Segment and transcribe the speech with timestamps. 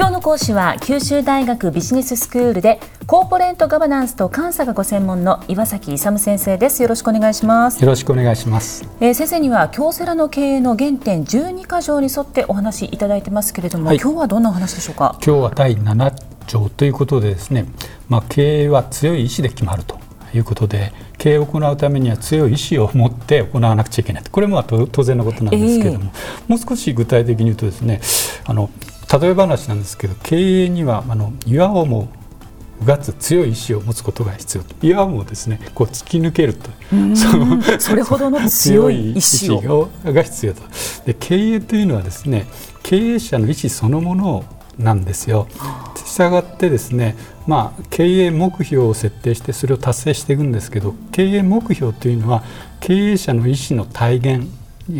[0.00, 6.80] 今日の講師は九州大学ビジネススクールでコーポレートガバナンスと監査がご専門の岩崎勇先生です。
[6.80, 7.82] よろしくお願いします。
[7.82, 15.18] よろしくお願いします、えー、先生には京セラの経営の原点12箇条に沿ってお話しいただいてますけれども、はい、今日はどんなお話でしょうか？
[15.22, 16.14] 今日は第7
[16.46, 17.66] 条ということでですね
[18.08, 20.00] まあ経営は強い意志で決まると
[20.32, 28.00] いうことで経営を行うためには強い意志を持って行わなくちゃいけないこれも当然のことなんですけれども、えー、もう少し具体的に言うとですね
[28.46, 28.70] あの
[29.12, 32.08] 例え話なんですけど経営にはあの岩をも
[32.82, 34.74] うがつ強い意志を持つことが必要と。
[34.80, 36.70] 岩もですねこう突き抜けると。
[37.14, 40.62] そそれほどの強い意志が必要と。
[41.04, 42.46] で経営というのはですね
[42.82, 44.44] 経営者の意思そのもの
[44.78, 45.46] なんですよ。
[46.10, 52.42] したがってですね、まあ、経営目標を設定してそれを達成していくんですけど経営目標というのは
[52.80, 54.48] 経営者の意思の体現、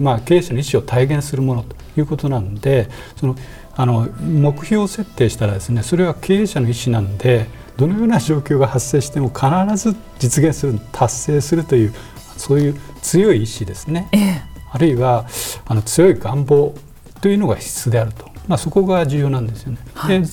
[0.00, 3.36] まあ、経営者の意思を体現するものということなのでその
[3.74, 9.44] あの目標を設定したらですねそれは経営者の意思なんでどのような状況が発生しても必
[9.76, 11.94] ず実現する達成するという
[12.38, 15.26] そういう強い意志ですね、ええ、あるいは
[15.66, 16.74] あの強い願望
[17.20, 19.78] というのが必須であると、まあ、そこが重要なんですよね。
[19.94, 20.26] はい、で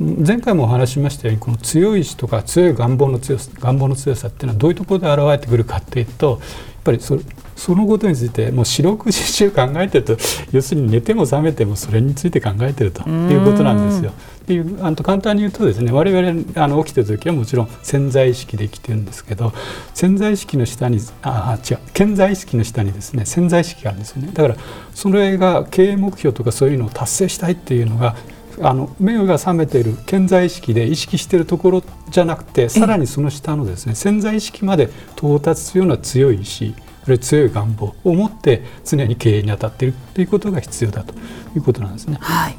[0.00, 6.40] 前回もお話ししましたようにこの強い意志とか強い願望の強さ願望の強さっていうのはどういうところで現れてくるかっていうとやっ
[6.84, 7.18] ぱりそ
[7.56, 10.16] そのことについてもう四六時中考えてると
[10.52, 14.12] 要するに寝ても覚めてもそれについて考えてるということなんですよ。
[14.12, 19.52] っていうあの簡単に言うとですね我々あの起きてる時はもちろん潜在意識で生きてるんですけど
[19.92, 24.56] 潜在意識の下にあ違う潜在意識の下にですね潜在意識があるんですよねだから
[24.94, 28.16] それが経営目標とかそういうのを達成したいっていうのが
[28.62, 41.14] あの目が覚めている潜在意識で意識しているところじゃなくてさらにその下のですね潜在意識まで到達するような強い意志ある強い願望を持って常に経営に当たっているということが必要だと
[41.56, 42.18] いうことなんですね。
[42.20, 42.56] はい、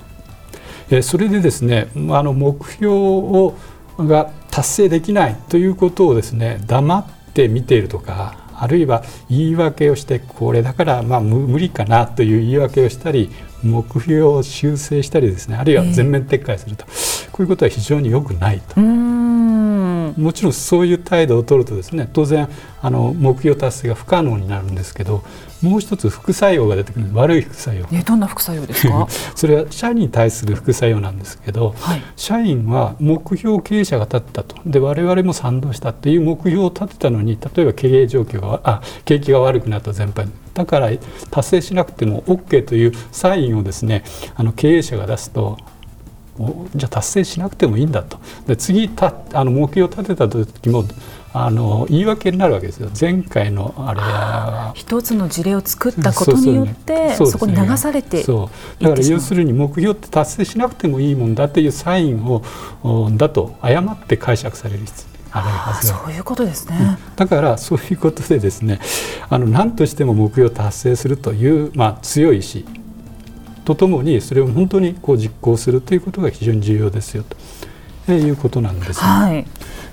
[0.90, 3.56] えそれでですねあの目標を
[4.00, 13.30] が達成できないということをですね黙って見ているとかあるいは言い訳をしてこれだからまあ無理かなという言い訳をしたり
[13.64, 18.80] 目標を修正したりですねあるいは全面撤回すると、えー、こういうことは非常に良くないと。
[20.20, 22.50] もちろんそういう態度を取るとですね当然
[22.82, 25.24] あの目標達成が不可能になるんですけど
[25.62, 27.08] もう一つ副作用が出てくる。
[27.14, 29.08] 悪い副作用、ね、どんな副作用ですか？
[29.36, 34.56] それは社員に対する副作用なんですけど、はい、社員は目標経営者が立ったと。
[34.66, 40.90] で我々も賛同したという目標を立てたのに例えば経営状況があ景気が悪くなった全般だから
[41.30, 44.04] 達成しなくても OK というサインをですね
[44.36, 45.58] あの経営者が出すと
[46.76, 48.20] じゃあ達成しなくてもいいんだと。
[48.48, 50.86] で次たあの目標を立てた時も
[51.34, 52.90] あの言い訳になるわけですよ。
[53.00, 54.72] 前回のあれは。
[54.76, 58.84] 一つの事例を作ったことによってそこに流されてそう。
[58.84, 62.42] だから要するに目標って達成しなくてもいいもんだというサインを
[63.12, 65.10] だと誤って解釈される必要。
[65.32, 68.80] あそういうことですね、だからそういうことでですね
[69.30, 72.66] あの何としても目標を達成するという、まあ、強い意志
[73.70, 77.24] とともにそれを本当にこう実行するということが非常に重要ですよ
[78.08, 79.08] ということなんですね。
[79.08, 79.46] はい、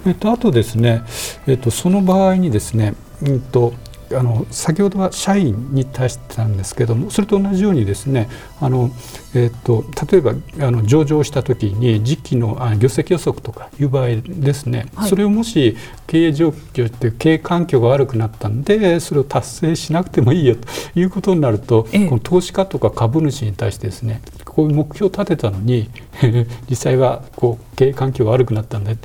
[0.07, 1.03] えっと、あとですね、
[1.47, 3.75] えっと、その場合にですね、うんと
[4.13, 8.29] あの先ほどは社員に対してなんですけどもそれと同じようにですね
[8.61, 8.91] あの、
[9.35, 10.33] えーと、例えば
[10.67, 25.91] あの上場した時に時期のあ業績予測とかいう場合ですね、はい、それをもし経営状況って経営環境が悪くなったんでそれを達成しなくてもいいよということになると、ええ、この投資家とか株主に対してですねこういう目標を立てたのに
[26.71, 28.97] 実際はこう経営環境が悪くなったんで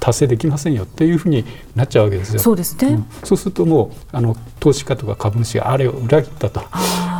[0.00, 1.44] 達成できませんよっていうふうに
[1.76, 2.40] なっちゃうわけですよ。
[2.40, 6.62] そうですね、うん、そうするともうあの投資家とか株主があれを裏切ったと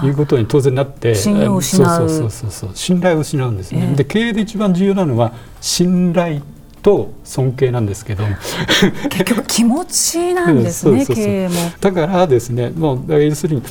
[0.04, 2.08] いうことに当然なって信用を失う。
[2.08, 3.88] そうそうそう信頼を失うんですね。
[3.90, 6.40] えー、で経営で一番重要なのは信頼
[6.82, 8.24] と尊敬なんですけど
[9.10, 11.54] 結局気持ちなんですね 経営も。
[11.80, 13.62] だからですねもう要するに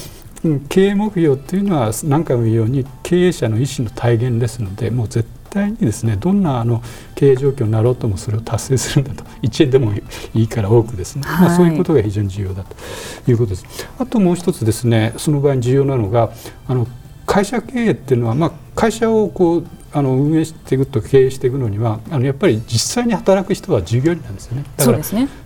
[0.70, 6.82] 経営目標っていうのは何回も言うように経営者の意思の体現ですのでもう絶対にですねどんなあの
[7.16, 9.94] 経営状況になろうともそれを達成するんだと 1円でも
[10.34, 13.66] いいから多くですね、はい、まあ、そういうことが非常に重要だということです。
[13.98, 16.32] あともう一つですねその場合に重要なのが
[16.68, 16.88] あの
[17.26, 24.64] 会社経営っていうのは、まあ、会社をこうあの運営していくと経営していくのにはあのやっぱり実際に働く人は従業員なんですよね。
[24.78, 25.00] だから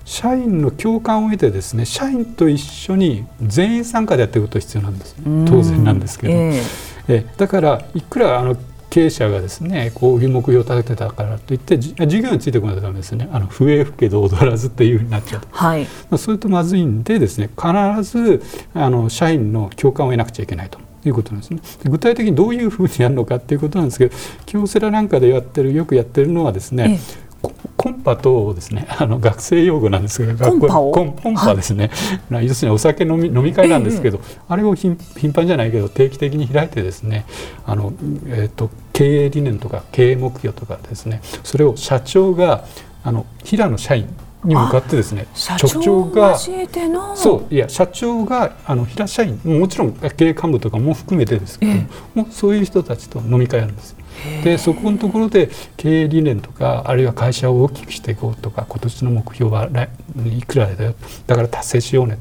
[0.05, 5.15] 社員の共感を得てですね社員と一緒に全員参加でやっていくことが必要なんです、
[5.45, 6.63] 当然なんですけど、えー、
[7.07, 7.25] え。
[7.38, 8.57] だからいくらあの
[8.94, 13.28] 経営者がですねこういう目標を立ててたからといって授業についてこないとダメですね。
[13.31, 15.42] あの笛吹けど踊らずっていうふうになっちゃう。
[15.42, 18.44] と、はい、まあ、それとまずいんでですね必ず
[18.75, 20.78] あの社員の共感を得なくちゃいけないと。
[21.06, 21.60] いうことなんですね。
[21.84, 27.24] 具体的にどういうふうにやるのかっていうことなんですけど京セラなんかでやってるよくやってるのはですね、ええ。
[27.75, 31.92] コンパとですね あの学生用語なんですがコンパコンコンパですね、
[32.31, 34.96] はい、要するにお酒飲み飲み会なんですけど、ええ、あれを頻
[35.36, 37.25] 繁じゃないけど定期的に開いてですね
[37.66, 37.92] あの、
[38.28, 41.22] えーと、経営理念とか経営目標とかですね。
[41.44, 42.66] それを社長が
[43.04, 44.07] あの平野社員
[44.44, 53.95] に向かってですね社長がそういや社長があの平社員もちろん経営幹部とかも含めてですけども、そういう人たちと飲み会やるんです
[54.44, 59.68] でそこのところで経営理念とかあるいは会社を大きくしていこうとか今年の目標は
[60.25, 60.96] いくらだよ。
[61.28, 62.19] だから達成しようね。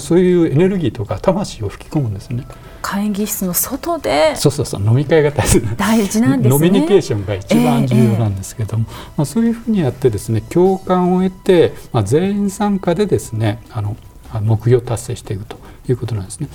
[0.00, 2.44] そういうエネルギーとか魂を吹き込むんですね。
[2.90, 13.96] 会議室の外でそうそうそう飲み会が大事大事なんです、ね、ノミニケーションが一番重要なんですけども、えーえー、まあ、そういうふうにやってですね共感を得て、まあ、全員参加でですねあの
[14.42, 15.56] 目標を達成していくと
[15.88, 16.48] いうことなんですね。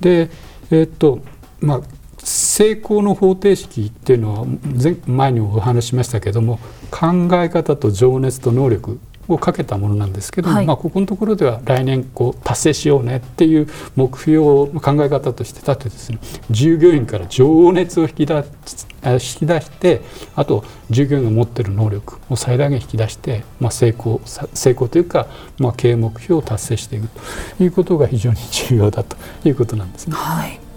[0.00, 0.30] で
[0.70, 1.20] えー、っと
[1.60, 1.80] まあ
[2.22, 16.18] 成功の方程式っていうのは前前にもお話しましたけども考え方と情熱と能力をかけたものなんですけど、はい、まあ、ここのところでは来年こう達成しようねっていう目標を考え方として立てですね
[16.50, 18.42] 従業員から情熱を引き出引
[19.18, 20.00] き出して
[20.34, 25.28] あと従業員が持ってる能力を最大限引き出して、まあ、成功成功というか、
[25.58, 27.08] まあ、経営目標を達成していく
[27.58, 28.36] ということが非常に
[28.68, 30.16] 重要だということなんですね。
[30.16, 30.67] はい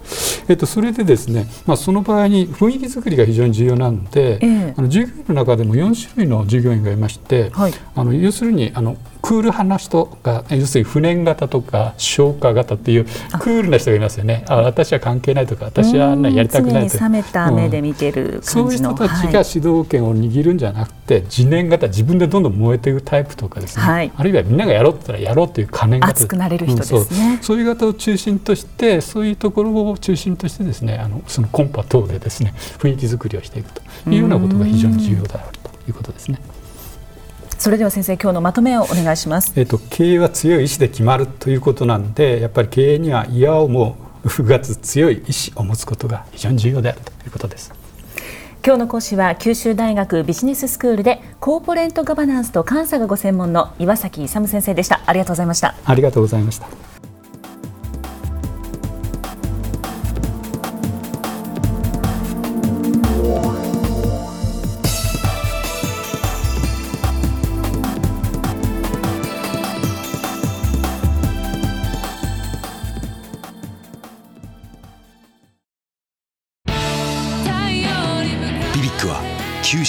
[0.48, 8.98] えっと、それでですね、まあ、その場合に雰囲気作りが非常に重要なので、えー、あの従業員の中でも4種類の従業員がいまして、はい、あの要するにあの
[9.32, 14.44] クール派な人が要するに不燃型とか消化型っていうクールな人がいますよね。
[14.50, 26.12] あ私は関係ないとか私はやりたくないと冷めた目で見てる、うん、そういう人たちが主導権を握るんじゃなくて、はい、自燃型自分でどんどん燃えていくタイプとかですね、はい、あるいはみんながやろうって言ったらやろうという可燃型。
[26.12, 27.38] 熱くなれる人ですね、うん、そう。
[27.42, 36.38] そういう方を中心としてそういうところを中心としてですねあのそのコンパ等でですね雰囲気作りをしていくというようなことが非常に重要であるということですね。
[37.62, 39.54] それでは先生今日のまとめをお願いします。
[39.56, 47.72] えっ、と経営は強い意志で決まるということなんでやっぱり経営にはいやをもうがつ強い意志を持つことが非常に重要であるということです。
[48.66, 56.68] 今日の講師は九州大学ビジネススクールでコーポレートガバナンスと監査がご専門の岩崎勇先生でしたありがとうございましたありがとうございました